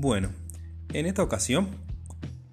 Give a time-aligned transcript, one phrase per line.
[0.00, 0.28] Bueno,
[0.92, 1.70] en esta ocasión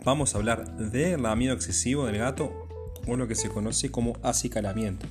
[0.03, 2.67] vamos a hablar del lamido excesivo del gato
[3.05, 5.05] o lo que se conoce como acicalamiento.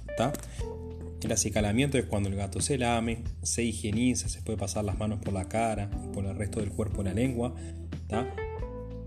[1.23, 5.21] El acicalamiento es cuando el gato se lame, se higieniza, se puede pasar las manos
[5.21, 7.55] por la cara y por el resto del cuerpo en la lengua.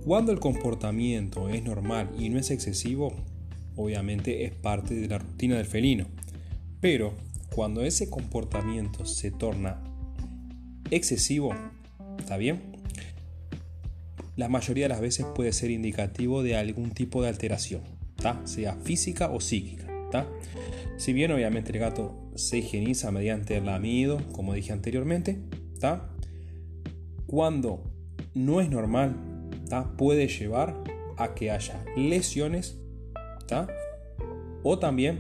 [0.06, 3.14] Cuando el comportamiento es normal y no es excesivo,
[3.76, 6.06] obviamente es parte de la rutina del felino.
[6.80, 7.14] Pero
[7.54, 9.84] cuando ese comportamiento se torna
[10.92, 11.54] excesivo,
[12.20, 12.67] ¿está bien?
[14.38, 17.82] La mayoría de las veces puede ser indicativo de algún tipo de alteración,
[18.46, 19.88] sea física o psíquica.
[20.98, 25.40] Si bien obviamente el gato se higieniza mediante el lamido, como dije anteriormente,
[27.26, 27.84] cuando
[28.36, 29.16] no es normal,
[29.98, 30.84] puede llevar
[31.18, 32.80] a que haya lesiones
[34.64, 35.20] o también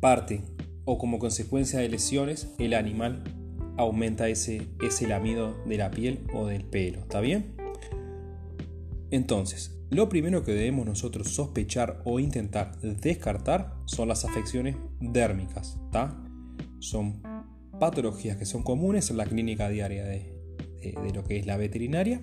[0.00, 0.42] parte
[0.84, 3.22] o como consecuencia de lesiones el animal
[3.76, 7.54] aumenta ese, ese lamido de la piel o del pelo, ¿está bien?
[9.10, 16.20] Entonces, lo primero que debemos nosotros sospechar o intentar descartar son las afecciones dérmicas, ¿está?
[16.80, 17.22] Son
[17.78, 20.32] patologías que son comunes en la clínica diaria de,
[21.14, 22.20] lo que es la veterinaria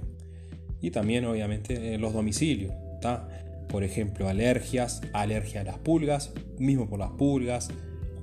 [0.82, 3.28] y también obviamente en los domicilios, ¿está?
[3.70, 7.70] Por ejemplo, alergias, alergia a las pulgas, mismo por las pulgas,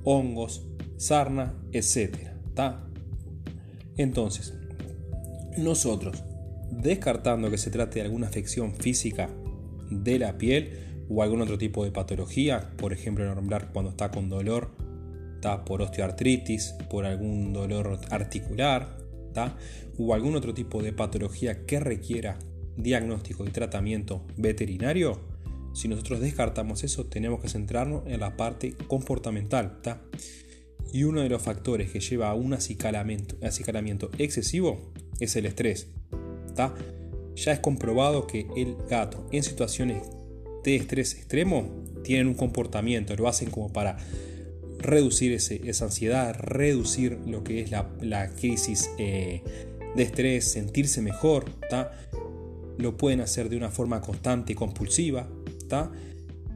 [0.04, 0.66] hongos,
[0.98, 2.16] sarna, etc.
[2.48, 2.87] ¿está?
[3.98, 4.54] Entonces,
[5.58, 6.24] nosotros,
[6.70, 9.28] descartando que se trate de alguna afección física
[9.90, 14.30] de la piel o algún otro tipo de patología, por ejemplo, nombrar cuando está con
[14.30, 14.70] dolor,
[15.34, 18.96] está por osteoartritis, por algún dolor articular,
[19.98, 22.38] o algún otro tipo de patología que requiera
[22.76, 25.20] diagnóstico y tratamiento veterinario,
[25.74, 29.78] si nosotros descartamos eso, tenemos que centrarnos en la parte comportamental.
[30.92, 35.88] Y uno de los factores que lleva a un acicalamiento, acicalamiento excesivo es el estrés.
[37.36, 40.02] Ya es comprobado que el gato en situaciones
[40.64, 43.96] de estrés extremo tienen un comportamiento, lo hacen como para
[44.78, 49.42] reducir esa ansiedad, reducir lo que es la, crisis eh,
[49.94, 51.44] de estrés, sentirse mejor,
[52.76, 55.28] lo pueden hacer de una forma constante y compulsiva.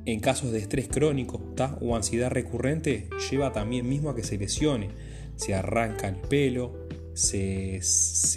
[0.04, 1.40] En casos de estrés crónico
[1.80, 4.88] o ansiedad recurrente, lleva también mismo a que se lesione.
[5.36, 7.80] Se arranca el pelo, se,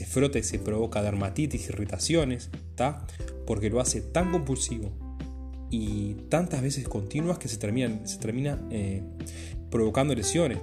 [0.07, 2.49] frota y se provoca dermatitis, irritaciones,
[3.47, 4.91] porque lo hace tan compulsivo
[5.71, 9.01] y tantas veces continuas que se termina, se termina eh,
[9.71, 10.59] provocando lesiones.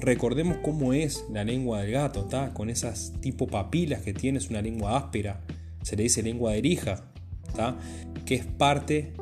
[0.00, 4.96] Recordemos cómo es la lengua del gato, con esas tipo papilas que tiene, una lengua
[4.96, 5.40] áspera,
[5.82, 7.04] se le dice lengua de erija,
[8.26, 9.12] que es parte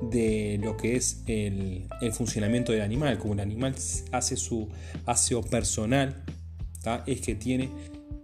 [0.00, 3.18] de lo que es el, funcionamiento del animal.
[3.18, 3.74] Como el animal
[4.12, 4.68] hace su
[5.06, 6.22] aseo personal,
[7.06, 7.70] es que tiene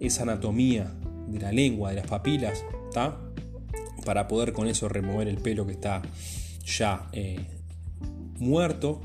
[0.00, 0.93] esa anatomía
[1.27, 2.65] de la lengua, de las papilas,
[4.05, 6.03] para poder con eso remover el pelo que está
[6.65, 7.47] ya eh,
[8.38, 9.00] muerto,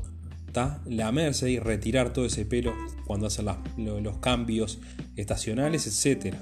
[0.85, 2.73] lamerse y retirar todo ese pelo
[3.06, 3.45] cuando hacen
[3.77, 4.79] los cambios
[5.16, 6.35] estacionales, etc.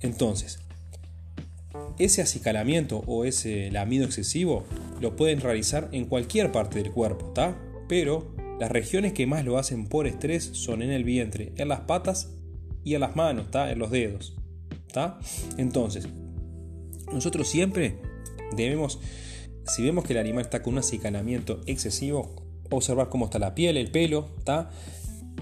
[0.00, 0.60] Entonces,
[1.98, 4.64] ese acicalamiento o ese lamido excesivo
[5.00, 7.56] lo pueden realizar en cualquier parte del cuerpo, ¿está?
[7.88, 11.80] Pero las regiones que más lo hacen por estrés son en el vientre, en las
[11.80, 12.32] patas
[12.84, 13.70] y en las manos, ¿está?
[13.70, 14.36] En los dedos.
[15.58, 16.08] Entonces,
[17.12, 17.98] nosotros siempre
[18.56, 19.00] debemos,
[19.66, 22.34] si vemos que el animal está con un acicalamiento excesivo,
[22.70, 24.70] observar cómo está la piel, el pelo, ¿está?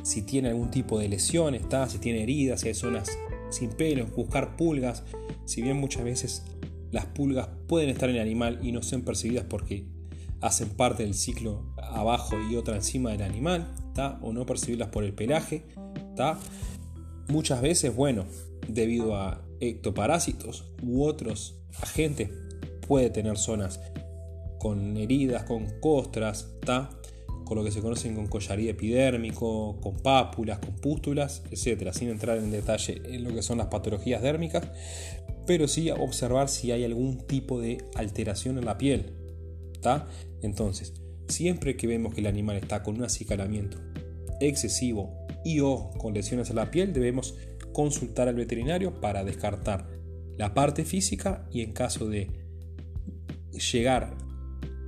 [0.02, 1.88] Si tiene algún tipo de lesión, ¿está?
[1.88, 3.08] Si tiene heridas, si hay zonas
[3.54, 5.04] sin pelos, buscar pulgas,
[5.44, 6.42] si bien muchas veces
[6.90, 9.86] las pulgas pueden estar en el animal y no sean percibidas porque
[10.40, 13.74] hacen parte del ciclo abajo y otra encima del animal,
[14.20, 15.64] o no percibirlas por el pelaje.
[17.28, 18.26] Muchas veces, bueno,
[18.68, 22.30] debido a ectoparásitos u otros agentes,
[22.86, 23.80] puede tener zonas
[24.58, 26.50] con heridas, con costras,
[27.44, 32.38] con lo que se conocen con collaría epidérmico, con pápulas, con pústulas, etcétera, sin entrar
[32.38, 34.64] en detalle en lo que son las patologías dérmicas,
[35.46, 39.12] pero sí observar si hay algún tipo de alteración en la piel.
[40.42, 40.94] Entonces,
[41.28, 43.78] siempre que vemos que el animal está con un acicalamiento
[44.40, 47.34] excesivo y o con lesiones en la piel, debemos
[47.72, 49.88] consultar al veterinario para descartar
[50.36, 52.30] la parte física y en caso de
[53.72, 54.16] llegar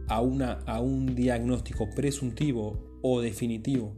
[0.09, 3.93] a, una, a un diagnóstico presuntivo o definitivo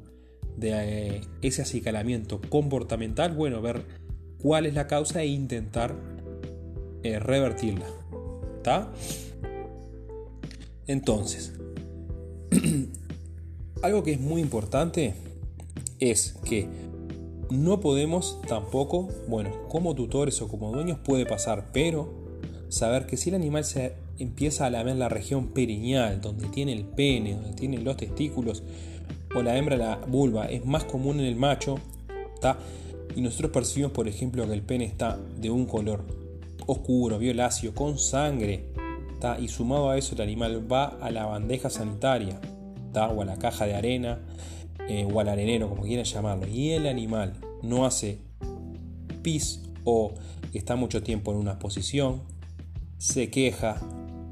[0.56, 3.84] de eh, ese acicalamiento comportamental, bueno, ver
[4.38, 5.94] cuál es la causa e intentar
[7.02, 7.86] eh, revertirla.
[10.86, 11.54] Entonces,
[13.82, 15.14] algo que es muy importante
[16.00, 16.68] es que
[17.50, 22.12] no podemos tampoco, bueno, como tutores o como dueños puede pasar, pero
[22.68, 26.84] saber que si el animal se empieza a lamer la región perineal, donde tiene el
[26.84, 28.62] pene, donde tiene los testículos,
[29.34, 31.78] o la hembra, la vulva, es más común en el macho,
[33.14, 36.04] y nosotros percibimos, por ejemplo, que el pene está de un color
[36.66, 38.64] oscuro, violáceo, con sangre,
[39.40, 42.40] y sumado a eso el animal va a la bandeja sanitaria,
[42.86, 43.08] ¿está?
[43.08, 44.20] o a la caja de arena,
[44.88, 48.18] eh, o al arenero, como quieran llamarlo, y el animal no hace
[49.22, 50.12] pis o
[50.54, 52.22] está mucho tiempo en una posición,
[52.98, 53.80] se queja,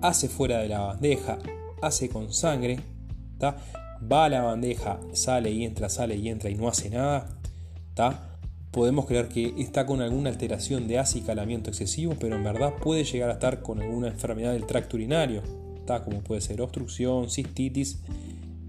[0.08, 1.38] hace fuera de la bandeja,
[1.82, 2.78] hace con sangre,
[3.40, 7.28] va a la bandeja, sale y entra, sale y entra y no hace nada,
[8.70, 13.30] podemos creer que está con alguna alteración de acicalamiento excesivo, pero en verdad puede llegar
[13.30, 15.42] a estar con alguna enfermedad del tracto urinario,
[16.04, 18.02] como puede ser obstrucción, cistitis,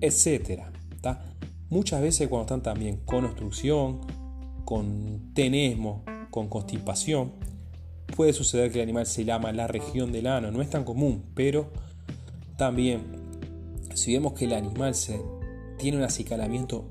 [0.01, 0.61] etc.
[1.69, 4.01] Muchas veces cuando están también con obstrucción,
[4.65, 7.33] con tenesmo, con constipación,
[8.15, 10.51] puede suceder que el animal se lama la región del ano.
[10.51, 11.71] No es tan común, pero
[12.57, 13.01] también
[13.93, 15.19] si vemos que el animal se,
[15.77, 16.85] tiene un acicalamiento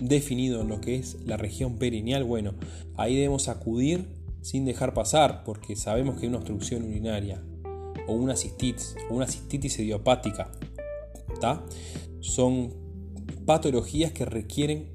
[0.00, 2.54] definido en lo que es la región perineal, bueno,
[2.96, 4.06] ahí debemos acudir
[4.40, 7.42] sin dejar pasar, porque sabemos que una obstrucción urinaria
[8.06, 10.50] o una cistitis o una cistitis idiopática
[12.20, 12.72] son
[13.46, 14.90] patologías que requieren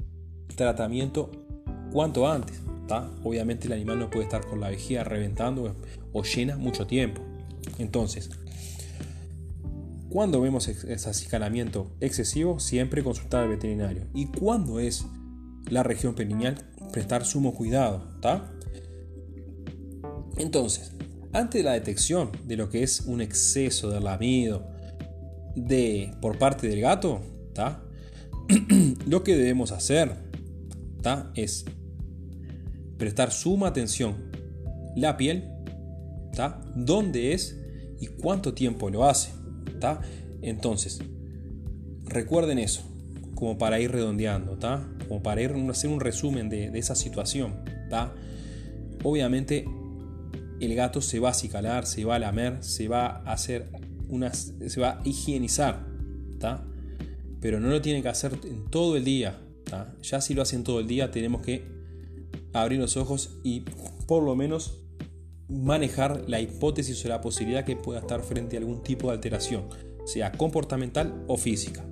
[0.56, 1.32] tratamiento
[1.92, 2.65] cuanto antes.
[3.24, 5.76] Obviamente el animal no puede estar con la vejiga reventando
[6.14, 7.22] o llena mucho tiempo.
[7.80, 8.30] Entonces,
[10.10, 14.08] cuando vemos ese acicalamiento excesivo, siempre consultar al veterinario.
[14.14, 15.06] Y cuando es
[15.70, 16.56] la región perineal,
[16.94, 18.04] prestar sumo cuidado.
[20.38, 20.94] Entonces,
[21.34, 24.66] ante la detección de lo que es un exceso de lamido
[25.56, 27.22] de, por parte del gato,
[29.08, 30.16] lo que debemos hacer
[31.36, 31.66] es
[32.98, 34.32] prestar suma atención
[34.96, 35.50] la piel,
[36.76, 37.60] dónde es
[38.00, 39.32] y cuánto tiempo lo hace.
[40.42, 41.00] Entonces,
[42.06, 42.82] recuerden eso,
[43.36, 44.58] como para ir redondeando,
[45.08, 47.64] como para ir hacer un resumen de, esa situación.
[49.04, 49.66] Obviamente,
[50.60, 53.70] el gato se va a acicalar, se va a lamer, se va a hacer
[54.68, 55.86] se va a higienizar,
[57.40, 59.40] pero no lo tiene que hacer en todo el día.
[60.04, 61.75] Ya si lo hacen todo el día, tenemos que
[62.62, 63.62] abrir los ojos y
[64.08, 64.82] por lo menos
[65.48, 69.68] manejar la hipótesis o la posibilidad que pueda estar frente a algún tipo de alteración,
[70.06, 71.86] sea comportamental o física.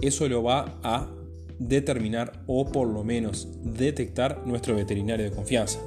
[0.00, 1.08] Eso lo va a
[1.58, 5.80] determinar o por lo menos detectar nuestro veterinario de confianza.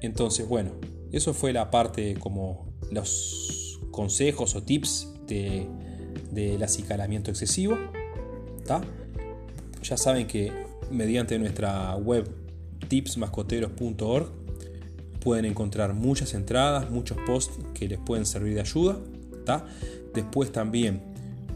[0.00, 0.72] Entonces, bueno,
[1.12, 5.66] eso fue la parte como los consejos o tips de,
[6.30, 7.76] del acicalamiento excesivo.
[9.82, 10.52] Ya saben que
[10.90, 12.28] mediante nuestra web
[12.88, 14.28] tipsmascoteros.org
[15.20, 18.98] pueden encontrar muchas entradas, muchos posts que les pueden servir de ayuda.
[20.14, 21.02] Después también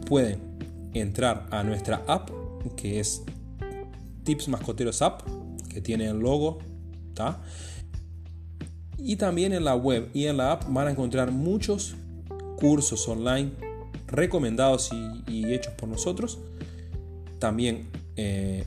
[0.07, 0.41] pueden
[0.93, 2.29] entrar a nuestra app
[2.75, 3.23] que es
[4.23, 5.21] Tips Mascoteros App,
[5.69, 6.59] que tiene el logo.
[8.97, 11.95] Y también en la web y en la app van a encontrar muchos
[12.57, 13.51] cursos online
[14.07, 14.89] recomendados
[15.27, 16.39] y hechos por nosotros.
[17.39, 17.87] También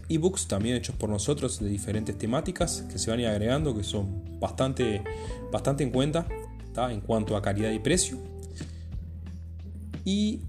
[0.09, 3.85] ebooks también hechos por nosotros de diferentes temáticas que se van a ir agregando que
[3.85, 5.03] son bastante,
[5.51, 6.27] bastante en cuenta
[6.91, 8.19] en cuanto a calidad y precio.
[10.05, 10.41] Y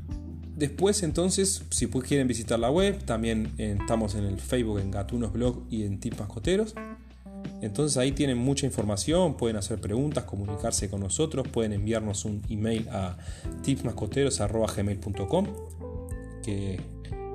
[0.56, 4.90] después entonces, si pues quieren visitar la web, también eh, estamos en el Facebook, en
[4.92, 6.74] Gatunos Blog y en Tips Mascoteros.
[7.62, 12.88] Entonces ahí tienen mucha información, pueden hacer preguntas, comunicarse con nosotros, pueden enviarnos un email
[12.90, 13.18] a
[13.64, 15.48] tipsmascoteros.gmail.com
[16.44, 16.82] que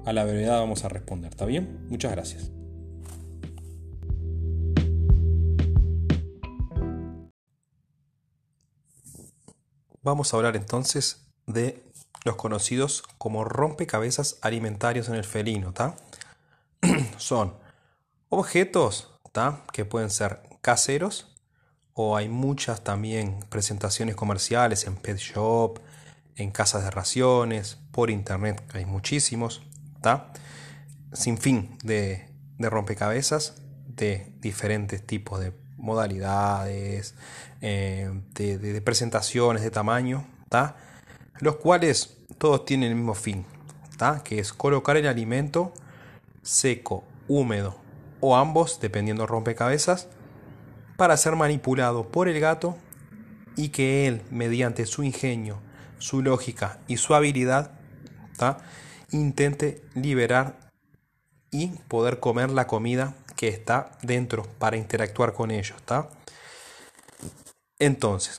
[0.08, 1.30] a la verdad vamos a responder.
[1.30, 1.86] ¿Está bien?
[1.90, 2.50] Muchas gracias.
[10.00, 11.82] Vamos a hablar entonces de
[12.24, 15.74] los conocidos como rompecabezas alimentarios en el felino.
[17.18, 17.54] Son
[18.30, 19.12] objetos
[19.72, 21.36] que pueden ser caseros
[21.92, 25.80] o hay muchas también presentaciones comerciales en pet shop,
[26.36, 29.62] en casas de raciones, por internet, hay muchísimos
[31.12, 32.28] sin fin de,
[32.58, 37.14] rompecabezas de diferentes tipos de modalidades,
[37.60, 40.26] eh, de, presentaciones, de tamaño,
[41.40, 43.44] los cuales todos tienen el mismo fin,
[44.24, 45.72] que es colocar el alimento
[46.42, 47.76] seco, húmedo
[48.20, 50.08] o ambos, dependiendo rompecabezas,
[50.96, 52.76] para ser manipulado por el gato
[53.56, 55.60] y que él, mediante su ingenio,
[55.98, 57.72] su lógica y su habilidad,
[59.10, 60.70] intente liberar
[61.50, 66.10] y poder comer la comida que está dentro para interactuar con ellos, ¿está?
[67.78, 68.38] Entonces,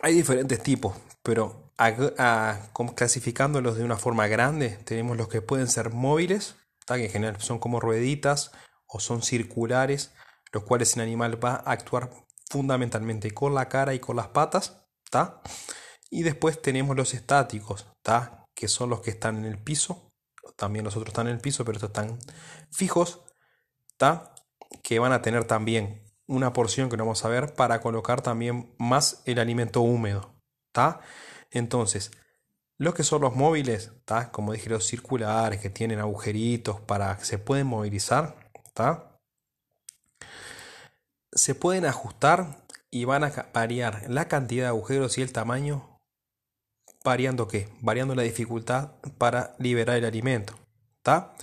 [0.00, 1.70] hay diferentes tipos, pero
[2.96, 7.58] clasificándolos de una forma grande, tenemos los que pueden ser móviles, que en general son
[7.58, 8.50] como rueditas
[8.86, 10.12] o son circulares,
[10.52, 12.10] los cuales el animal va a actuar
[12.50, 14.82] fundamentalmente con la cara y con las patas,
[16.10, 17.86] Y después tenemos los estáticos,
[18.60, 20.12] que son los que están en el piso,
[20.54, 22.18] también los otros están en el piso, pero estos están
[22.70, 23.22] fijos,
[24.82, 28.74] que van a tener también una porción que no vamos a ver para colocar también
[28.76, 30.34] más el alimento húmedo.
[31.50, 32.10] Entonces,
[32.76, 33.92] los que son los móviles,
[34.30, 38.36] como dije, los circulares que tienen agujeritos para que se pueden movilizar,
[41.32, 45.99] se pueden ajustar y van a variar la cantidad de agujeros y el tamaño
[47.04, 47.68] variando qué?
[47.80, 50.54] Variando la dificultad para liberar el alimento.
[50.98, 51.34] ¿Está?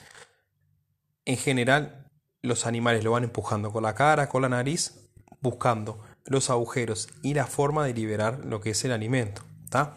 [1.25, 2.09] En general,
[2.41, 5.09] los animales lo van empujando con la cara, con la nariz,
[5.41, 9.41] buscando los agujeros y la forma de liberar lo que es el alimento.
[9.63, 9.95] ¿está?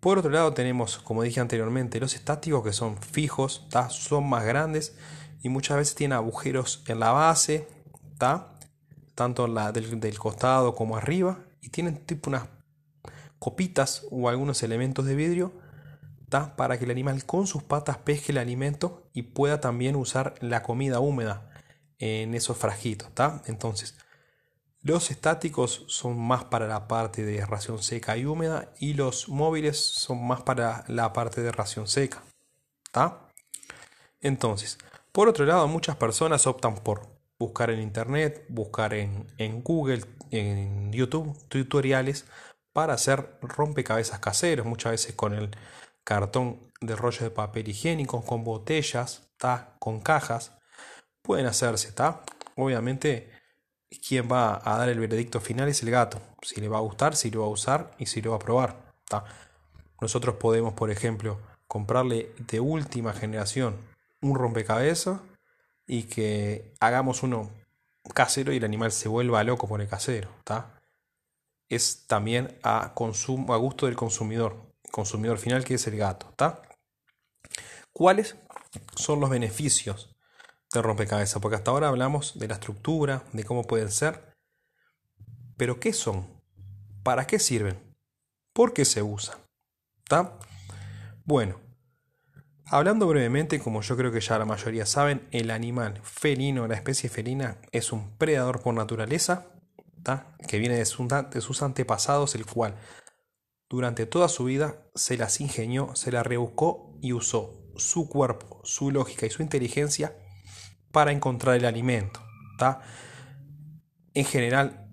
[0.00, 3.88] Por otro lado tenemos, como dije anteriormente, los estáticos que son fijos, ¿está?
[3.90, 4.96] son más grandes
[5.42, 7.68] y muchas veces tienen agujeros en la base,
[8.12, 8.54] ¿está?
[9.14, 12.48] tanto la del, del, costado como arriba, y tienen tipo unas
[13.42, 15.52] copitas o algunos elementos de vidrio
[16.56, 20.62] para que el animal con sus patas pesque el alimento y pueda también usar la
[20.62, 21.50] comida húmeda
[21.98, 23.08] en esos frasquitos.
[23.46, 23.96] Entonces,
[24.80, 29.76] los estáticos son más para la parte de ración seca y húmeda y los móviles
[29.76, 32.22] son más para la parte de ración seca.
[34.20, 34.78] Entonces,
[35.10, 37.08] por otro lado, muchas personas optan por
[37.40, 42.24] buscar en internet, buscar en, en Google, en YouTube, tutoriales
[42.72, 45.50] para hacer rompecabezas caseros, muchas veces con el
[46.04, 49.32] cartón de rollo de papel higiénico, con botellas,
[49.78, 50.52] con cajas.
[51.22, 52.22] Pueden hacerse, ¿está?
[52.56, 53.30] Obviamente,
[54.06, 56.20] quien va a dar el veredicto final es el gato.
[56.42, 58.40] Si le va a gustar, si lo va a usar y si lo va a
[58.40, 58.92] probar.
[60.00, 63.76] Nosotros podemos, por ejemplo, comprarle de última generación
[64.20, 65.20] un rompecabezas
[65.86, 67.50] y que hagamos uno
[68.14, 70.28] casero y el animal se vuelva loco por el casero.
[70.38, 70.81] ¿está?
[71.74, 76.34] Es también a, consumo, a gusto del consumidor, consumidor final que es el gato.
[77.92, 78.36] ¿Cuáles
[78.94, 80.14] son los beneficios
[80.72, 81.40] de rompecabezas?
[81.40, 84.34] Porque hasta ahora hablamos de la estructura, de cómo pueden ser,
[85.56, 86.26] pero ¿qué son?
[87.02, 87.78] ¿Para qué sirven?
[88.52, 89.38] ¿Por qué se usan?
[91.24, 91.58] Bueno,
[92.66, 97.08] hablando brevemente, como yo creo que ya la mayoría saben, el animal felino, la especie
[97.08, 99.51] felina, es un predador por naturaleza
[100.48, 102.76] que viene de, sus antepasados, el cual
[103.68, 108.90] durante toda su vida se las ingenió, se las rebuscó y usó su cuerpo, su
[108.90, 110.16] lógica y su inteligencia
[110.90, 112.20] para encontrar el alimento.
[114.14, 114.88] En general,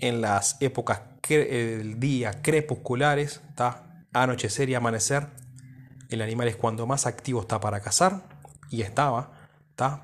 [0.00, 3.40] en las épocas del día crepusculares,
[4.12, 5.28] anochecer y amanecer,
[6.08, 8.22] el animal es cuando más activo está para cazar,
[8.70, 9.32] y estaba,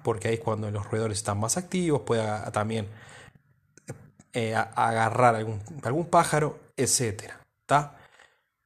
[0.02, 2.88] porque ahí es cuando los roedores están más activos, puede también
[4.32, 7.32] eh, agarrar algún, algún pájaro, etc.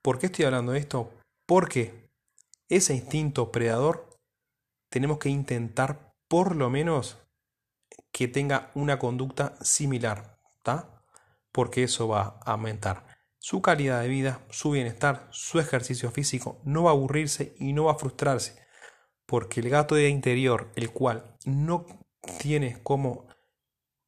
[0.03, 1.13] ¿Por qué estoy hablando de esto?
[1.47, 2.11] Porque
[2.69, 4.09] ese instinto predador
[4.89, 7.19] tenemos que intentar por lo menos
[8.13, 10.39] que tenga una conducta similar,
[11.53, 13.05] porque eso va a aumentar
[13.39, 17.85] su calidad de vida, su bienestar, su ejercicio físico, no va a aburrirse y no
[17.85, 18.59] va a frustrarse,
[19.25, 21.87] porque el gato de interior, el cual no
[22.41, 23.26] tiene como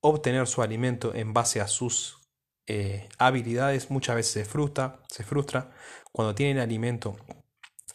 [0.08, 2.18] obtener su alimento en base a sus
[2.66, 5.72] eh, habilidades, muchas veces se frustra, se frustra.
[6.12, 7.16] Cuando tiene el alimento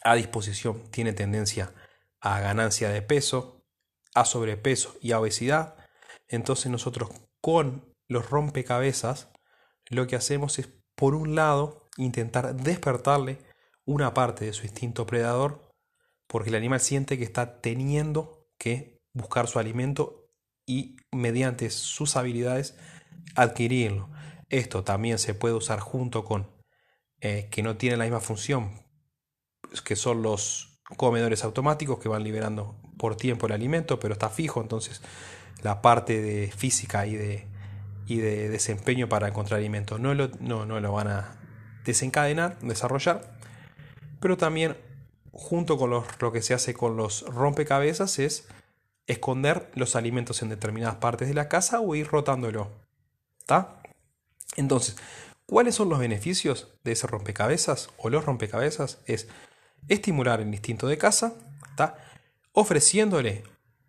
[0.03, 1.73] a disposición, tiene tendencia
[2.19, 3.63] a ganancia de peso,
[4.15, 5.75] a sobrepeso y a obesidad.
[6.27, 7.09] Entonces nosotros
[7.41, 9.29] con los rompecabezas
[9.89, 13.39] lo que hacemos es, por un lado, intentar despertarle
[13.85, 15.73] una parte de su instinto predador,
[16.27, 20.22] porque el animal siente que está teniendo que buscar su alimento
[20.65, 22.75] y mediante sus habilidades
[23.35, 24.09] adquirirlo.
[24.49, 26.47] Esto también se puede usar junto con
[27.21, 28.83] eh, que no tienen la misma función,
[29.83, 34.61] que son los comedores automáticos que van liberando por tiempo el alimento, pero está fijo,
[34.61, 35.01] entonces
[35.61, 37.47] la parte de física y de,
[38.05, 41.39] y de desempeño para encontrar alimento no lo, no, no lo van a
[41.85, 43.37] desencadenar, desarrollar,
[44.19, 44.77] pero también
[45.31, 48.47] junto con los, lo que se hace con los rompecabezas es
[49.07, 52.71] esconder los alimentos en determinadas partes de la casa o ir rotándolo.
[53.39, 53.81] ¿Está?
[54.55, 54.95] Entonces,
[55.45, 58.99] ¿cuáles son los beneficios de ese rompecabezas o los rompecabezas?
[59.05, 59.27] Es
[59.87, 61.33] estimular el instinto de caza,
[61.69, 61.97] ¿está?
[62.53, 63.43] ofreciéndole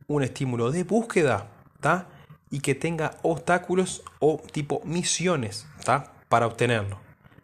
[0.06, 1.48] un estímulo de búsqueda,
[1.80, 2.08] ¿tá?
[2.50, 6.14] Y que tenga obstáculos o tipo misiones, ¿tá?
[6.28, 6.98] Para obtenerlo.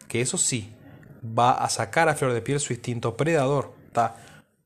[0.07, 0.73] Que eso sí,
[1.23, 4.17] va a sacar a flor de piel su instinto predador, ¿tá?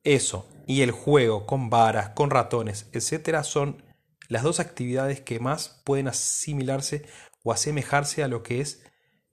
[0.04, 3.84] Eso y el juego con varas, con ratones, etcétera, son
[4.28, 7.06] las dos actividades que más pueden asimilarse
[7.44, 8.84] o asemejarse a lo que es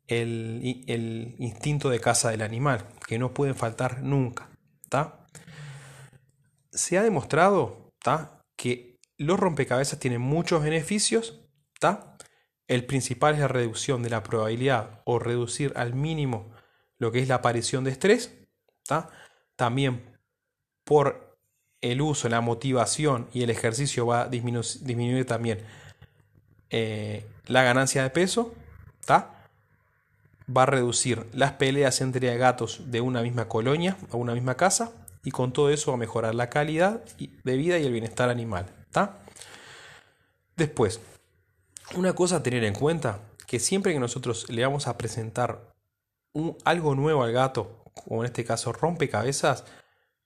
[0.06, 4.50] el, el instinto de caza del animal, que no pueden faltar nunca.
[4.88, 5.26] ¿tá?
[6.70, 8.44] Se ha demostrado ¿tá?
[8.56, 11.40] que los rompecabezas tienen muchos beneficios.
[11.80, 12.18] ¿tá?
[12.66, 16.52] El principal es la reducción de la probabilidad o reducir al mínimo
[16.98, 18.36] lo que es la aparición de estrés.
[18.86, 19.08] ¿tá?
[19.56, 20.18] También
[20.84, 21.21] por
[21.82, 25.58] el uso, la motivación y el ejercicio va a disminuir, también
[26.70, 28.54] eh, la ganancia de peso,
[29.10, 34.92] va a reducir las peleas entre gatos de una misma colonia o una misma casa
[35.24, 38.66] y con todo eso va a mejorar la calidad de vida y el bienestar animal.
[40.56, 41.00] Después,
[41.96, 45.72] una cosa a tener en cuenta, que siempre que nosotros le vamos a presentar
[46.64, 49.64] algo nuevo al gato, como en este caso rompecabezas,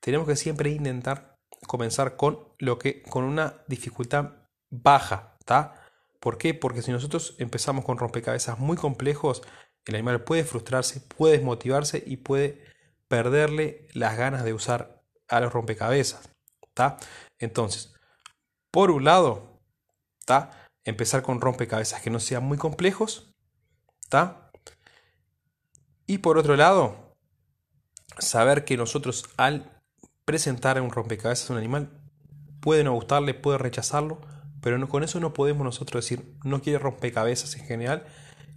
[0.01, 1.36] tenemos que siempre intentar
[1.67, 4.33] comenzar con lo que con una dificultad
[4.71, 5.87] baja, ¿está?
[6.21, 6.55] ¿Por qué?
[6.55, 9.43] Porque si nosotros empezamos con rompecabezas muy complejos,
[9.85, 12.65] el animal puede frustrarse, puede desmotivarse y puede
[13.09, 16.29] perderle las ganas de usar a los rompecabezas,
[16.63, 16.97] ¿está?
[17.39, 17.95] Entonces,
[18.71, 19.61] por un lado,
[20.19, 20.69] ¿está?
[20.85, 23.33] Empezar con rompecabezas que no sean muy complejos,
[24.03, 24.51] ¿está?
[26.07, 27.17] Y por otro lado,
[28.19, 29.76] saber que nosotros al
[30.27, 31.89] presentar un rompecabezas a un animal
[32.61, 34.21] puede no gustarle, puede rechazarlo,
[34.61, 38.05] pero con eso no podemos nosotros decir no quiere rompecabezas en general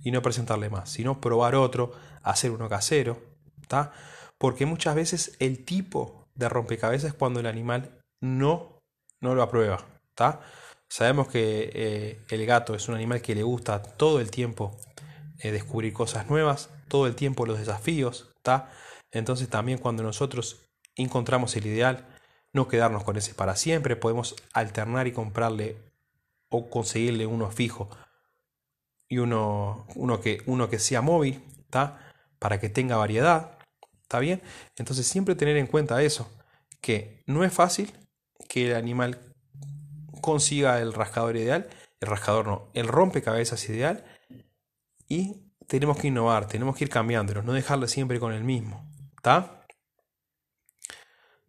[0.02, 3.22] y no presentarle más, sino probar otro, hacer uno casero,
[3.62, 3.94] ¿está?
[4.38, 8.80] Porque muchas veces el tipo de rompecabezas es cuando el animal no,
[9.22, 10.42] no lo aprueba, ¿está?
[10.90, 14.75] Sabemos que eh, el gato es un animal que le gusta todo el tiempo
[15.38, 18.72] eh, descubrir cosas nuevas, todo el tiempo los desafíos, ¿está?
[19.12, 20.69] Entonces también cuando nosotros
[21.03, 22.05] encontramos el ideal,
[22.53, 25.77] no quedarnos con ese para siempre, podemos alternar y comprarle
[26.50, 27.90] o conseguirle uno fijo
[29.07, 32.00] y uno, uno, que, uno que sea móvil, ¿está?
[32.38, 33.57] Para que tenga variedad,
[34.01, 34.42] ¿está bien?
[34.77, 36.29] Entonces siempre tener en cuenta eso,
[36.81, 37.92] que no es fácil
[38.48, 39.20] que el animal
[40.22, 44.05] consiga el rascador ideal, el rascador no, el rompecabezas ideal
[45.07, 49.58] y tenemos que innovar, tenemos que ir cambiándolo, no dejarle siempre con el mismo, ¿está?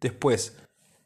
[0.01, 0.57] Después,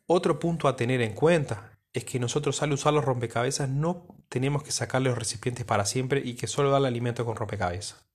[0.07, 4.63] otro punto a tener en cuenta es que nosotros al usar los rompecabezas no tenemos
[4.63, 8.05] que sacarle los recipientes para siempre y que solo darle alimento con rompecabezas.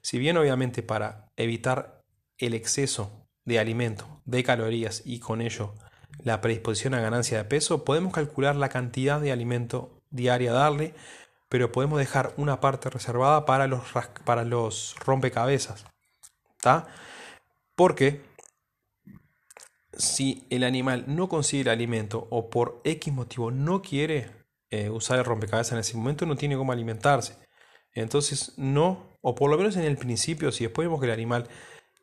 [0.00, 2.02] Si bien obviamente para evitar
[2.38, 5.74] el exceso de alimento, de calorías y con ello
[6.22, 10.94] la predisposición a ganancia de peso, podemos calcular la cantidad de alimento diaria darle,
[11.48, 13.82] pero podemos dejar una parte reservada para los,
[14.24, 15.84] para los rompecabezas.
[16.56, 16.88] ¿Está?
[17.76, 18.22] Porque
[19.98, 24.30] si el animal no consigue el alimento o por X motivo no quiere
[24.70, 27.36] eh, usar el rompecabezas en ese momento, no tiene cómo alimentarse.
[27.92, 31.48] Entonces no, o por lo menos en el principio, si después vemos que el animal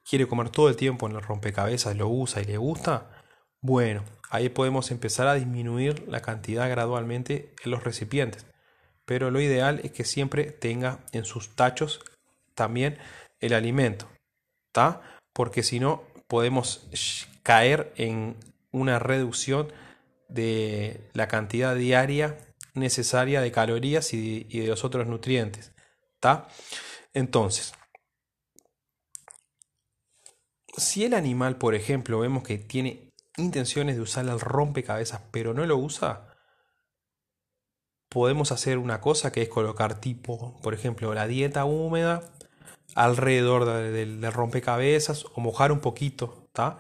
[0.08, 3.24] quiere comer todo el tiempo en el rompecabezas, lo usa y le gusta,
[3.62, 8.46] bueno, ahí podemos empezar a disminuir la cantidad gradualmente en los recipientes.
[9.06, 12.02] Pero lo ideal es que siempre tenga en sus tachos
[12.56, 12.98] también
[13.40, 14.08] el alimento,
[14.68, 15.02] ¿está?
[15.34, 16.88] Porque si no, podemos
[17.46, 18.38] caer en
[18.72, 19.72] una reducción
[20.30, 22.40] de la cantidad diaria
[22.74, 25.72] necesaria de calorías y de, los otros nutrientes.
[27.14, 27.74] Entonces,
[30.76, 35.68] si el animal, por ejemplo, vemos que tiene intenciones de usar el rompecabezas, pero no
[35.68, 36.36] lo usa,
[38.10, 42.24] podemos hacer una cosa que es colocar tipo, por ejemplo, la dieta húmeda
[42.96, 46.80] alrededor del, rompecabezas o mojar un poquito, ¿está?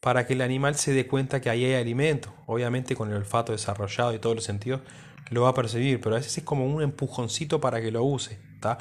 [0.00, 2.32] Para que el animal se dé cuenta que ahí hay alimento.
[2.46, 4.82] Obviamente con el olfato desarrollado y todos los sentidos
[5.30, 8.38] lo va a percibir, pero a veces es como un empujoncito para que lo use,
[8.54, 8.78] ¿está?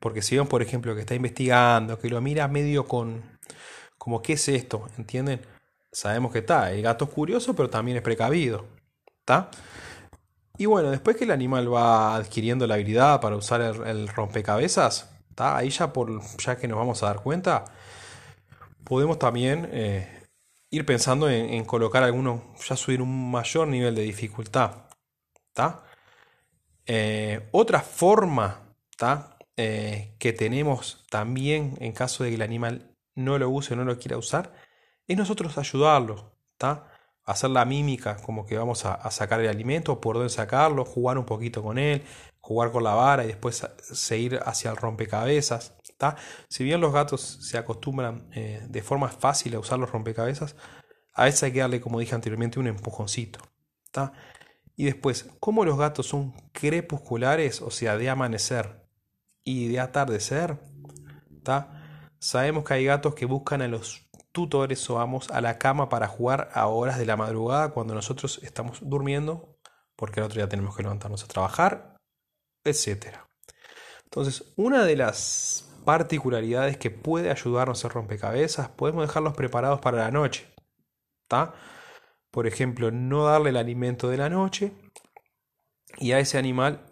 [0.00, 3.22] Porque si ven, por ejemplo, que está investigando, que lo mira medio con
[3.96, 5.40] como qué es esto, ¿entienden?
[5.92, 8.66] Sabemos que está, el gato es curioso, pero también es precavido,
[9.20, 9.50] ¿está?
[10.58, 15.56] Y bueno, después que el animal va adquiriendo la habilidad para usar el, rompecabezas, ¿está?
[15.56, 17.64] Ahí ya por ya que nos vamos a dar cuenta,
[18.84, 20.23] podemos también eh,
[20.74, 24.84] ir pensando en, colocar alguno, ya subir un mayor nivel de dificultad.
[26.86, 28.74] Eh, otra forma
[29.56, 33.84] eh, que tenemos también en caso de que el animal no lo use o no
[33.84, 34.52] lo quiera usar,
[35.06, 36.32] es nosotros ayudarlo.
[37.24, 41.24] hacer la mímica como que vamos a, sacar el alimento, por dónde sacarlo, jugar un
[41.24, 42.02] poquito con él,
[42.44, 45.78] jugar con la vara y después seguir hacia el rompecabezas.
[46.48, 50.54] Si bien los gatos se acostumbran eh, de forma fácil a usar los rompecabezas,
[51.14, 53.38] a veces hay que darle, como dije anteriormente, un empujoncito.
[54.76, 58.86] Y después, como los gatos son crepusculares, o sea, de amanecer
[59.42, 60.58] y de atardecer,
[62.18, 66.08] sabemos que hay gatos que buscan a los tutores o amos a la cama para
[66.08, 69.56] jugar a horas de la madrugada cuando nosotros estamos durmiendo,
[69.96, 71.93] porque el otro día tenemos que levantarnos a trabajar,
[72.64, 73.18] etc.
[74.04, 80.10] Entonces, una de las particularidades que puede ayudarnos a rompecabezas, podemos dejarlos preparados para la
[80.10, 80.46] noche.
[82.30, 84.72] Por ejemplo, no darle el alimento de la noche
[85.98, 86.86] y a ese animal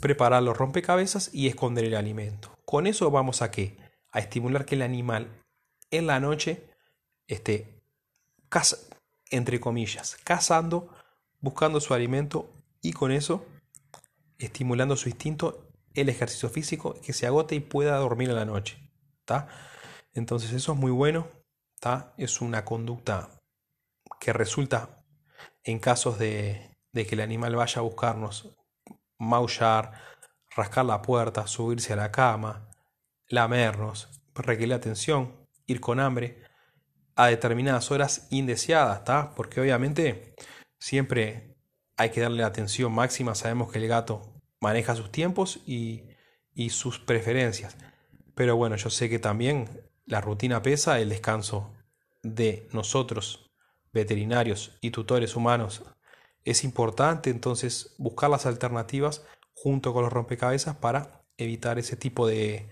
[0.00, 2.56] preparar los rompecabezas y esconder el alimento.
[2.64, 3.76] Con eso vamos a qué?
[4.10, 5.28] A estimular que el animal
[5.90, 6.68] en la noche
[7.26, 7.82] esté,
[9.30, 10.88] entre comillas, cazando,
[11.40, 13.44] buscando su alimento y con eso
[14.40, 18.90] estimulando su instinto, el ejercicio físico, que se agote y pueda dormir en la noche.
[20.12, 21.28] Entonces eso es muy bueno.
[22.16, 23.40] Es una conducta
[24.18, 25.04] que resulta
[25.64, 28.54] en casos de, de que el animal vaya a buscarnos,
[29.18, 29.92] maullar,
[30.54, 32.68] rascar la puerta, subirse a la cama,
[33.28, 36.42] lamernos, requerir atención, ir con hambre
[37.16, 39.34] a determinadas horas indeseadas, ¿está?
[39.34, 40.34] Porque obviamente
[40.78, 41.56] siempre
[41.96, 44.29] hay que darle atención máxima, sabemos que el gato
[44.60, 46.04] maneja sus tiempos y,
[46.54, 47.76] y sus preferencias.
[48.34, 49.68] Pero bueno, yo sé que también
[50.06, 51.72] la rutina pesa, el descanso
[52.22, 53.50] de nosotros,
[53.92, 55.82] veterinarios y tutores humanos,
[56.44, 62.68] es importante, entonces buscar las alternativas junto con los rompecabezas para evitar ese tipo de,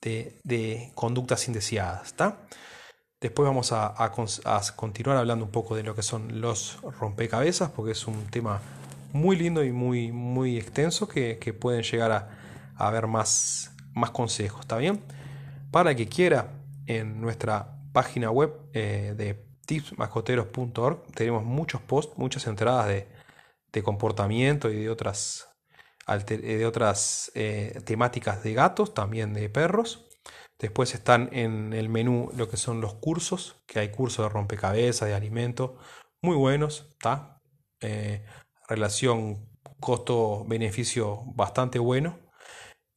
[0.00, 2.14] de, conductas indeseadas.
[3.20, 3.94] Después vamos a,
[4.76, 8.60] continuar hablando un poco de lo que son los rompecabezas, porque es un tema
[9.16, 12.28] muy lindo y muy, muy extenso que, pueden llegar a,
[12.76, 14.60] a ver más, más consejos.
[14.60, 15.02] ¿Está bien?
[15.70, 16.52] Para que quiera,
[16.86, 23.08] en nuestra página web eh, de tipsmascoteros.org tenemos muchos posts, muchas entradas de,
[23.72, 25.48] de comportamiento y de otras
[26.28, 30.06] de otras eh, temáticas de gatos, también de perros.
[30.56, 35.08] Después están en el menú lo que son los cursos, que hay cursos de rompecabezas,
[35.08, 35.76] de alimento,
[36.22, 37.42] muy buenos, ¿está?
[37.80, 38.24] Eh,
[38.68, 39.48] relación
[39.80, 42.18] costo-beneficio bastante bueno.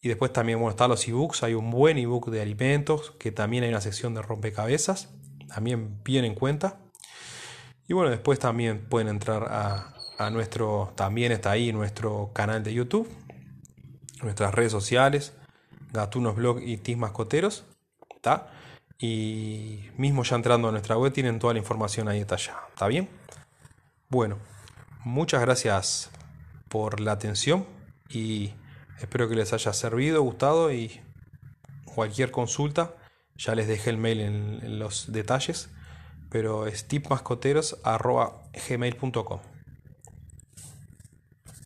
[0.02, 3.64] Y después también bueno, están los ebooks, hay un buen ebook de alimentos, que también
[3.64, 5.10] hay una sección de rompecabezas,
[5.48, 6.80] también bien en cuenta.
[7.88, 12.74] Y bueno, después también pueden entrar a, a nuestro, también está ahí nuestro canal de
[12.74, 13.10] YouTube,
[14.22, 15.34] nuestras redes sociales,
[15.92, 17.66] Gatunos Blog y Tis Mascoteros,
[18.16, 18.52] ¿está?
[19.00, 23.10] Y mismo ya entrando a nuestra web tienen toda la información ahí detallada, ¿está bien?
[24.10, 24.38] Bueno,
[25.00, 26.12] muchas gracias
[26.70, 27.66] por la atención
[28.10, 28.52] y
[29.00, 31.02] espero que les haya servido, gustado y
[31.86, 32.94] cualquier consulta,
[33.36, 35.70] ya les dejé el mail en, los detalles,
[36.30, 39.40] pero es tipmascoteros.gmail.com